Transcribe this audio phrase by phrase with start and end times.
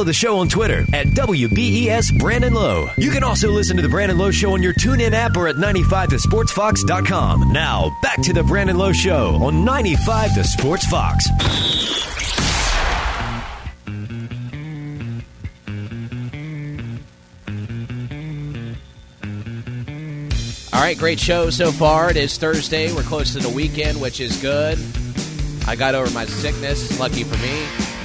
[0.00, 2.88] Follow the show on Twitter at WBES Brandon Lowe.
[2.96, 5.56] You can also listen to The Brandon Lowe Show on your TuneIn app or at
[5.56, 7.52] 95thesportsfox.com.
[7.52, 11.28] Now, back to The Brandon Lowe Show on 95 The Sports Fox.
[20.72, 22.10] All right, great show so far.
[22.10, 22.90] It is Thursday.
[22.94, 24.78] We're close to the weekend, which is good.
[25.68, 27.99] I got over my sickness, lucky for me.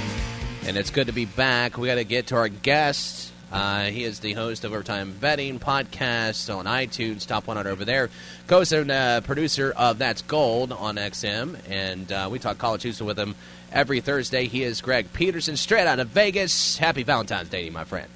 [0.66, 1.78] And it's good to be back.
[1.78, 3.30] We got to get to our guest.
[3.52, 8.10] Uh, he is the host of Overtime Betting podcast on iTunes, top 100 over there.
[8.48, 13.00] Co-host and uh, producer of That's Gold on XM, and uh, we talk college hoops
[13.00, 13.36] with him
[13.70, 14.48] every Thursday.
[14.48, 16.78] He is Greg Peterson, straight out of Vegas.
[16.78, 18.08] Happy Valentine's Day, to you, my friend.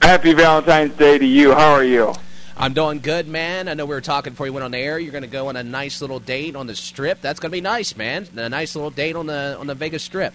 [0.00, 1.52] Happy Valentine's Day to you.
[1.52, 2.14] How are you?
[2.56, 3.66] I'm doing good, man.
[3.66, 5.00] I know we were talking before you went on the air.
[5.00, 7.20] You're going to go on a nice little date on the Strip.
[7.20, 8.28] That's going to be nice, man.
[8.36, 10.32] A nice little date on the on the Vegas Strip.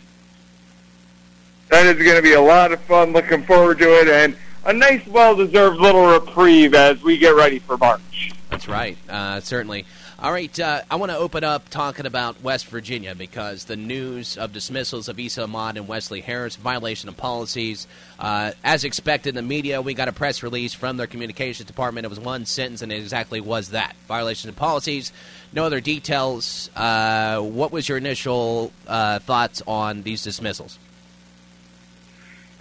[1.73, 3.13] That is going to be a lot of fun.
[3.13, 7.77] Looking forward to it, and a nice, well-deserved little reprieve as we get ready for
[7.77, 8.31] March.
[8.51, 9.87] That's right, uh, certainly.
[10.19, 14.37] All right, uh, I want to open up talking about West Virginia because the news
[14.37, 17.87] of dismissals of Esa Ahmad and Wesley Harris, violation of policies.
[18.19, 22.05] Uh, as expected in the media, we got a press release from their communications department.
[22.05, 25.11] It was one sentence, and it exactly was that violation of policies.
[25.51, 26.69] No other details.
[26.75, 30.77] Uh, what was your initial uh, thoughts on these dismissals?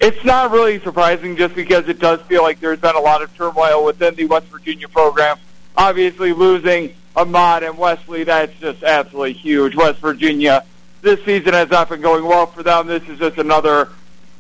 [0.02, 3.32] It's not really surprising just because it does feel like there's been a lot of
[3.36, 5.38] turmoil within the West Virginia program.
[5.76, 9.76] Obviously, losing Ahmad and Wesley, that's just absolutely huge.
[9.76, 10.64] West Virginia,
[11.02, 12.88] this season has not been going well for them.
[12.88, 13.90] This is just another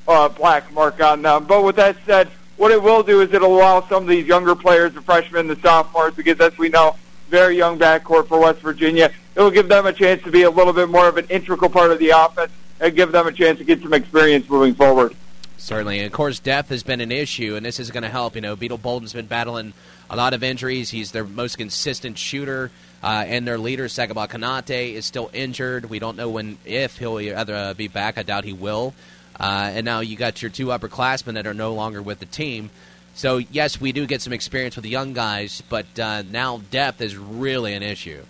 [0.08, 1.44] uh, black mark on them.
[1.44, 4.56] But with that said, what it will do is it'll allow some of these younger
[4.56, 6.96] players, the freshmen, the sophomores, because as we know,
[7.28, 9.12] very young backcourt for West Virginia.
[9.36, 11.70] It will give them a chance to be a little bit more of an integral
[11.70, 15.14] part of the offense and give them a chance to get some experience moving forward.
[15.62, 15.98] Certainly.
[15.98, 18.34] And of course, depth has been an issue, and this is going to help.
[18.34, 19.74] You know, Beetle Bolden's been battling
[20.10, 20.90] a lot of injuries.
[20.90, 25.88] He's their most consistent shooter, uh, and their leader, Sagaba Konate, is still injured.
[25.88, 28.18] We don't know when, if he'll either uh, be back.
[28.18, 28.92] I doubt he will.
[29.38, 32.70] Uh, and now you got your two upperclassmen that are no longer with the team.
[33.14, 37.00] So, yes, we do get some experience with the young guys, but uh, now depth
[37.00, 38.24] is really an issue.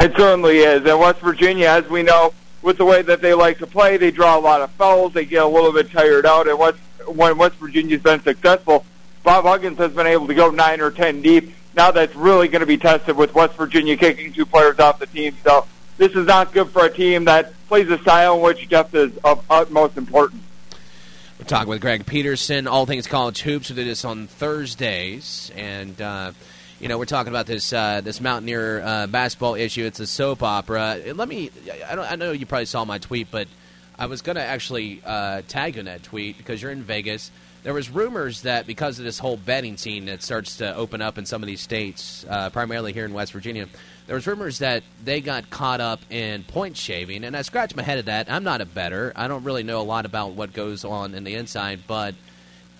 [0.00, 0.86] It certainly is.
[0.86, 2.32] And West Virginia, as we know,
[2.62, 3.96] with the way that they like to play.
[3.96, 5.12] They draw a lot of fouls.
[5.12, 6.48] They get a little bit tired out.
[6.48, 8.84] And West, when West Virginia's been successful,
[9.22, 11.54] Bob Huggins has been able to go nine or ten deep.
[11.74, 15.06] Now that's really going to be tested with West Virginia kicking two players off the
[15.06, 15.36] team.
[15.44, 15.66] So
[15.98, 19.16] this is not good for a team that plays a style in which depth is
[19.18, 20.42] of utmost importance.
[21.38, 23.70] We're talking with Greg Peterson, all things college hoops.
[23.70, 26.32] We do this on Thursdays, and uh,
[26.80, 29.84] you know, we're talking about this uh, this Mountaineer uh, basketball issue.
[29.84, 30.98] It's a soap opera.
[31.14, 31.50] Let me.
[31.86, 33.48] I, I know you probably saw my tweet, but
[33.98, 37.30] I was going to actually uh, tag you in that tweet because you're in Vegas.
[37.62, 41.18] There was rumors that because of this whole betting scene that starts to open up
[41.18, 43.68] in some of these states, uh, primarily here in West Virginia,
[44.06, 47.82] there was rumors that they got caught up in point shaving, and I scratched my
[47.82, 48.32] head at that.
[48.32, 49.12] I'm not a better.
[49.14, 52.14] I don't really know a lot about what goes on in the inside, but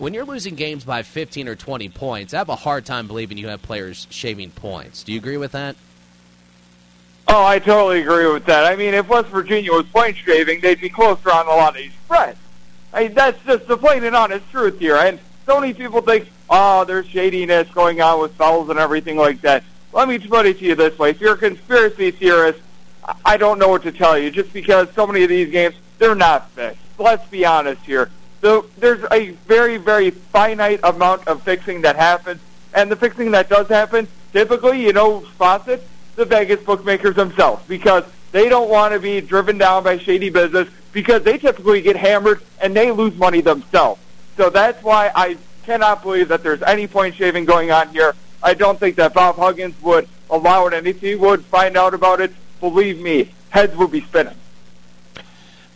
[0.00, 3.36] when you're losing games by 15 or 20 points, I have a hard time believing
[3.36, 5.02] you have players shaving points.
[5.04, 5.76] Do you agree with that?
[7.28, 8.64] Oh, I totally agree with that.
[8.64, 11.82] I mean, if West Virginia was point shaving, they'd be closer on a lot of
[11.82, 12.38] these spreads.
[12.94, 14.96] I mean, that's just the plain and honest truth here.
[14.96, 19.42] And so many people think, oh, there's shadiness going on with fouls and everything like
[19.42, 19.64] that.
[19.92, 21.10] Let me put it to you this way.
[21.10, 22.60] If you're a conspiracy theorist,
[23.24, 26.14] I don't know what to tell you, just because so many of these games, they're
[26.14, 26.80] not fixed.
[26.98, 28.10] Let's be honest here.
[28.40, 32.40] So there's a very, very finite amount of fixing that happens.
[32.72, 35.86] And the fixing that does happen, typically, you know, faucet,
[36.16, 40.68] the Vegas bookmakers themselves, because they don't want to be driven down by shady business
[40.92, 44.00] because they typically get hammered and they lose money themselves.
[44.36, 48.14] So that's why I cannot believe that there's any point shaving going on here.
[48.42, 51.92] I don't think that Bob Huggins would allow it, and if he would find out
[51.92, 54.36] about it, believe me, heads would be spinning.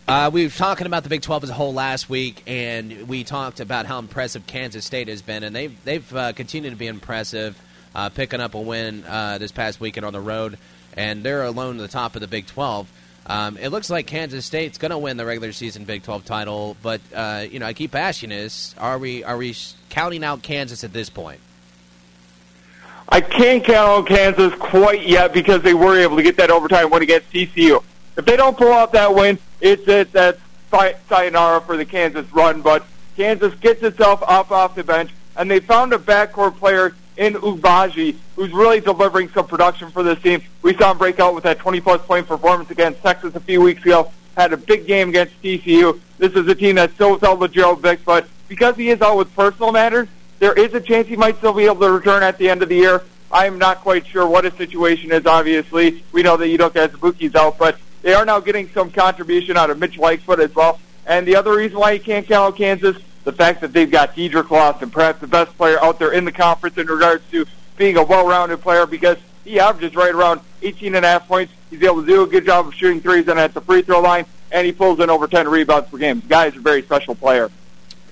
[0.07, 3.23] Uh, we were talking about the Big 12 as a whole last week, and we
[3.23, 6.85] talked about how impressive Kansas State has been, and they've they've uh, continued to be
[6.85, 7.59] impressive,
[7.95, 10.59] uh, picking up a win uh, this past weekend on the road,
[10.95, 12.87] and they're alone at the top of the Big 12.
[13.25, 16.77] Um, it looks like Kansas State's going to win the regular season Big 12 title,
[16.83, 19.55] but uh, you know I keep asking this: Are we are we
[19.89, 21.39] counting out Kansas at this point?
[23.09, 26.91] I can't count on Kansas quite yet because they were able to get that overtime
[26.91, 27.83] win against TCU.
[28.17, 30.39] If they don't pull out that win, it's it that's
[31.07, 32.61] sayonara for the Kansas run.
[32.61, 32.85] But
[33.15, 38.17] Kansas gets itself up off the bench, and they found a backcourt player in Agbaji
[38.35, 40.41] who's really delivering some production for this team.
[40.61, 43.81] We saw him break out with that 20-plus point performance against Texas a few weeks
[43.83, 44.11] ago.
[44.35, 45.99] Had a big game against TCU.
[46.17, 49.33] this is a team that's still without Lagerald Vick, but because he is out with
[49.33, 50.09] personal matters,
[50.39, 52.67] there is a chance he might still be able to return at the end of
[52.67, 53.01] the year.
[53.31, 56.03] I'm not quite sure what his situation is, obviously.
[56.11, 59.79] We know that Udoka Azubuike's out, but they are now getting some contribution out of
[59.79, 60.79] Mitch Lightfoot as well.
[61.07, 64.15] And the other reason why you can't count out Kansas, the fact that they've got
[64.15, 67.47] Dedric Lawson, perhaps the best player out there in the conference in regards to
[67.77, 71.51] being a well-rounded player because he averages right around 18 and a half points.
[71.71, 74.01] He's able to do a good job of shooting threes and at the free throw
[74.01, 76.19] line, and he pulls in over 10 rebounds per game.
[76.19, 77.49] The guy is a very special player.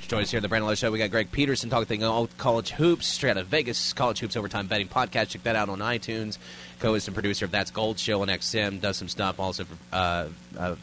[0.07, 0.91] Join us here at the Brandon Lowe Show.
[0.91, 4.67] We got Greg Peterson talking old college hoops, straight out of Vegas, college hoops overtime
[4.67, 5.29] betting podcast.
[5.29, 6.38] Check that out on iTunes.
[6.79, 10.27] Co-host and producer of That's Gold Show on XM does some stuff also for uh,
[10.57, 10.75] uh,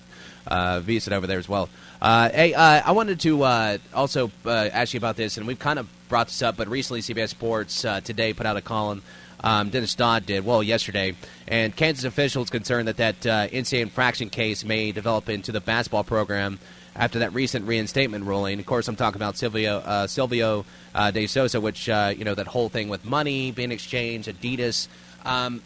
[0.46, 1.68] uh, VSiN over there as well.
[2.00, 5.58] Uh, hey, uh, I wanted to uh, also uh, ask you about this, and we've
[5.58, 9.02] kind of brought this up, but recently CBS Sports uh, today put out a column.
[9.42, 11.14] Um, Dennis Dodd did well yesterday,
[11.46, 16.04] and Kansas officials concerned that that uh, NCAA infraction case may develop into the basketball
[16.04, 16.58] program
[16.96, 18.58] after that recent reinstatement ruling.
[18.58, 20.64] Of course, I'm talking about Silvio uh, Silvio
[20.94, 24.88] uh, De Sousa, which uh, you know that whole thing with money being exchanged, Adidas.
[25.24, 25.62] Um,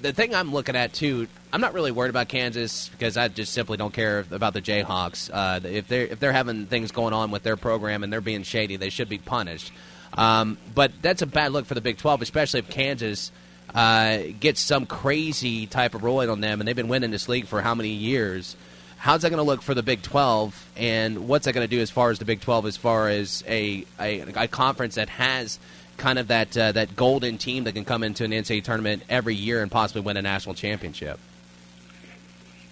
[0.00, 3.52] the thing I'm looking at too, I'm not really worried about Kansas because I just
[3.52, 5.30] simply don't care about the Jayhawks.
[5.32, 8.42] Uh, if they're if they're having things going on with their program and they're being
[8.42, 9.72] shady, they should be punished.
[10.14, 13.32] Um, but that's a bad look for the Big 12, especially if Kansas
[13.74, 17.46] uh, gets some crazy type of ruling on them, and they've been winning this league
[17.46, 18.56] for how many years?
[19.02, 21.82] How's that going to look for the Big 12, and what's that going to do
[21.82, 25.58] as far as the Big 12, as far as a, a, a conference that has
[25.96, 29.34] kind of that uh, that golden team that can come into an NCAA tournament every
[29.34, 31.18] year and possibly win a national championship?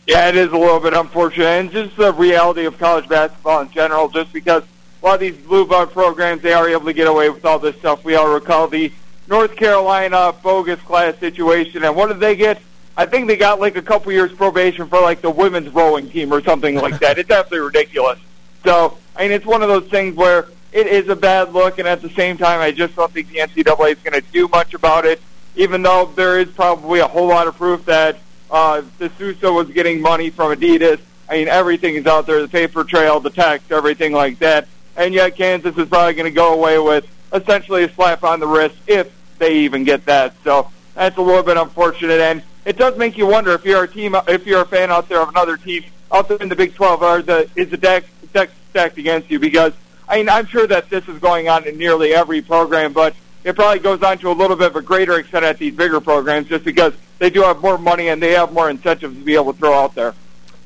[0.06, 3.70] Yeah, it is a little bit unfortunate, and just the reality of college basketball in
[3.72, 4.08] general.
[4.08, 4.62] Just because
[5.02, 7.58] a lot of these blue blood programs, they are able to get away with all
[7.58, 8.04] this stuff.
[8.04, 8.92] We all recall the
[9.26, 12.62] North Carolina bogus class situation, and what did they get?
[13.00, 16.34] I think they got like a couple years probation for like the women's rowing team
[16.34, 17.16] or something like that.
[17.18, 18.18] It's absolutely ridiculous.
[18.62, 21.88] So, I mean, it's one of those things where it is a bad look, and
[21.88, 24.74] at the same time, I just don't think the NCAA is going to do much
[24.74, 25.18] about it,
[25.56, 28.18] even though there is probably a whole lot of proof that
[28.50, 31.00] uh, De Sousa was getting money from Adidas.
[31.26, 34.68] I mean, everything is out there, the paper trail, the text, everything like that.
[34.98, 38.46] And yet Kansas is probably going to go away with essentially a slap on the
[38.46, 40.34] wrist if they even get that.
[40.44, 42.20] So that's a little bit unfortunate.
[42.20, 45.08] And it does make you wonder if you're a team, if you're a fan out
[45.08, 48.04] there of another team out there in the Big 12, are the, is the deck,
[48.32, 49.38] deck stacked against you?
[49.38, 49.72] Because
[50.10, 53.14] I mean, I'm sure that this is going on in nearly every program, but
[53.44, 56.00] it probably goes on to a little bit of a greater extent at these bigger
[56.00, 59.34] programs just because they do have more money and they have more incentives to be
[59.34, 60.14] able to throw out there.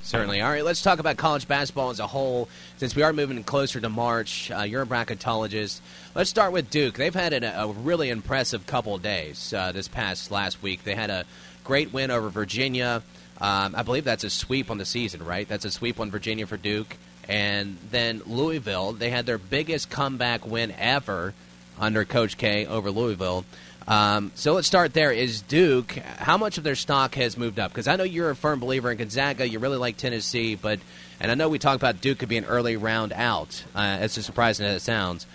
[0.01, 0.41] Certainly.
[0.41, 2.49] All right, let's talk about college basketball as a whole.
[2.79, 5.81] Since we are moving closer to March, uh, you're a bracketologist.
[6.15, 6.95] Let's start with Duke.
[6.95, 10.85] They've had a, a really impressive couple days uh, this past last week.
[10.85, 11.25] They had a
[11.65, 13.03] great win over Virginia.
[13.41, 15.49] Um, I believe that's a sweep on the season, right?
[15.49, 16.97] That's a sweep on Virginia for Duke.
[17.29, 21.35] And then Louisville, they had their biggest comeback win ever
[21.79, 23.45] under Coach K over Louisville.
[23.87, 25.11] Um, so let's start there.
[25.11, 27.71] Is Duke, how much of their stock has moved up?
[27.71, 29.47] Because I know you're a firm believer in Gonzaga.
[29.47, 30.81] You really like Tennessee, but
[31.21, 34.13] and I know we talked about Duke could be an early round out, uh, as
[34.13, 35.27] surprising as it sounds.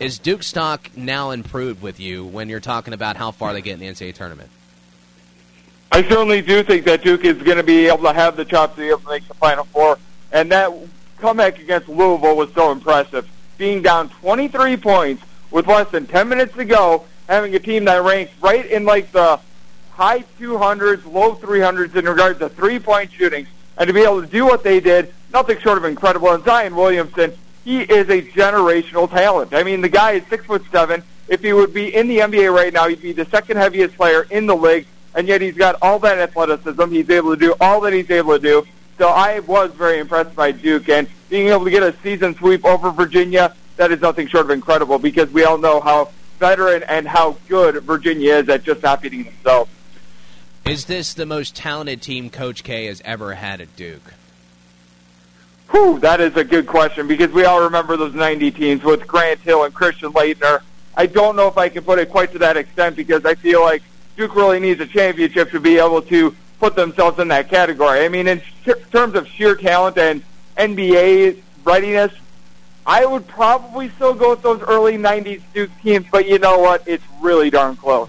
[0.00, 3.74] Is Duke's stock now improved with you when you're talking about how far they get
[3.74, 4.50] in the NCAA tournament?
[5.94, 8.74] I certainly do think that Duke is going to be able to have the chops
[8.74, 9.96] to be able to make the Final Four,
[10.32, 10.72] and that
[11.18, 13.30] comeback against Louisville was so impressive.
[13.58, 15.22] Being down 23 points
[15.52, 19.12] with less than 10 minutes to go, having a team that ranks right in like
[19.12, 19.38] the
[19.92, 23.46] high 200s, low 300s in regards to three-point shooting,
[23.78, 26.28] and to be able to do what they did, nothing short of incredible.
[26.30, 27.34] And Zion Williamson,
[27.64, 29.54] he is a generational talent.
[29.54, 31.04] I mean, the guy is six foot seven.
[31.28, 34.26] If he would be in the NBA right now, he'd be the second heaviest player
[34.28, 36.90] in the league, and yet he's got all that athleticism.
[36.90, 38.66] He's able to do all that he's able to do.
[38.98, 42.64] So I was very impressed by Duke, and being able to get a season sweep
[42.64, 47.06] over Virginia, that is nothing short of incredible because we all know how veteran and
[47.08, 49.70] how good Virginia is at just not beating themselves.
[50.64, 54.14] Is this the most talented team Coach K has ever had at Duke?
[55.70, 59.40] Whew, that is a good question because we all remember those 90 teams with Grant
[59.40, 60.60] Hill and Christian Laettner.
[60.96, 63.60] I don't know if I can put it quite to that extent because I feel
[63.60, 63.82] like
[64.16, 68.04] Duke really needs a championship to be able to put themselves in that category.
[68.04, 68.42] I mean, in
[68.90, 70.22] terms of sheer talent and
[70.56, 72.12] NBA readiness,
[72.86, 76.86] I would probably still go with those early '90s Duke teams, but you know what?
[76.86, 78.08] It's really darn close.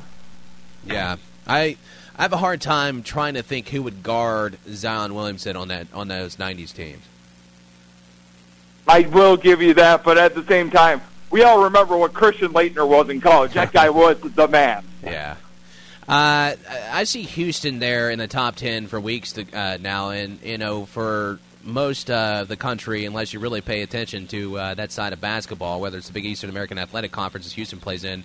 [0.86, 1.16] Yeah,
[1.48, 1.78] I
[2.18, 5.88] I have a hard time trying to think who would guard Zion Williamson on that
[5.94, 7.04] on those '90s teams.
[8.88, 12.54] I will give you that, but at the same time, we all remember what Christian
[12.54, 13.54] Laettner was in college.
[13.54, 14.86] That guy was the man.
[15.04, 15.36] Yeah.
[16.08, 16.56] Uh,
[16.92, 20.58] I see Houston there in the top ten for weeks to, uh, now, and you
[20.58, 24.92] know for most uh, of the country, unless you really pay attention to uh, that
[24.92, 28.24] side of basketball, whether it's the Big Eastern American Athletic Conference, as Houston plays in.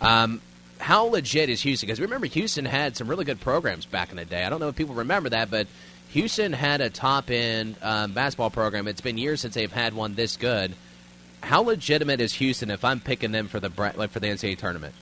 [0.00, 0.40] Um,
[0.78, 1.88] how legit is Houston?
[1.88, 4.44] Because remember, Houston had some really good programs back in the day.
[4.44, 5.66] I don't know if people remember that, but
[6.10, 8.86] Houston had a top end um, basketball program.
[8.86, 10.74] It's been years since they've had one this good.
[11.42, 14.94] How legitimate is Houston if I'm picking them for the for the NCAA tournament?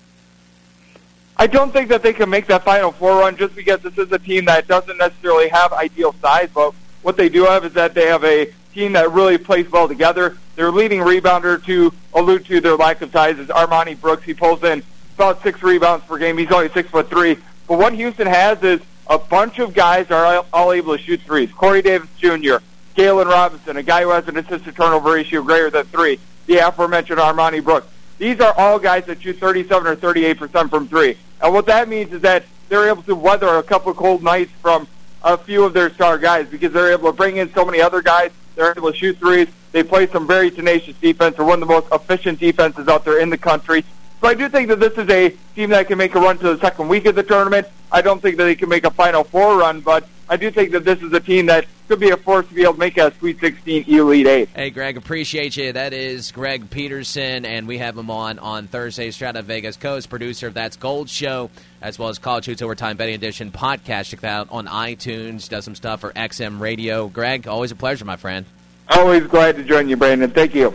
[1.37, 4.11] I don't think that they can make that Final Four run just because this is
[4.13, 7.95] a team that doesn't necessarily have ideal size, but what they do have is that
[7.95, 10.37] they have a team that really plays well together.
[10.57, 14.25] Their leading rebounder, to allude to their lack of size, is Armoni Brooks.
[14.25, 14.83] He pulls in
[15.17, 16.39] about six rebounds per game.
[16.39, 17.37] He's only six foot three.
[17.67, 21.51] But what Houston has is a bunch of guys are all able to shoot threes.
[21.53, 22.57] Corey Davis Jr.,
[22.95, 26.19] Galen Robinson, a guy who has an assist turnover ratio greater than three.
[26.47, 27.89] The aforementioned Armoni Brooks.
[28.19, 31.17] These are all guys that shoot 37 or 38 percent from three.
[31.43, 34.53] And what that means is that they're able to weather a couple of cold nights
[34.63, 34.89] from
[35.23, 38.03] a few of their star guys because they're able to bring in so many other
[38.03, 38.31] guys.
[38.55, 39.49] They're able to shoot threes.
[39.73, 41.37] They play some very tenacious defense.
[41.37, 43.85] They're one of the most efficient defenses out there in the country.
[44.21, 46.55] So I do think that this is a team that can make a run to
[46.55, 47.67] the second week of the tournament.
[47.91, 50.71] I don't think that they can make a Final Four run, but I do think
[50.73, 52.97] that this is a team that could be a force to be able to make
[52.97, 54.49] a Sweet 16 Elite Eight.
[54.55, 55.73] Hey, Greg, appreciate you.
[55.73, 59.11] That is Greg Peterson, and we have him on on Thursday.
[59.11, 61.51] Strata Vegas Coast, producer of That's Gold Show,
[61.83, 64.11] as well as College Hoops Overtime Betting Edition podcast.
[64.11, 65.49] Check that out on iTunes.
[65.49, 67.09] Does some stuff for XM Radio.
[67.09, 68.47] Greg, always a pleasure, my friend.
[68.89, 70.31] Always glad to join you, Brandon.
[70.31, 70.73] Thank you.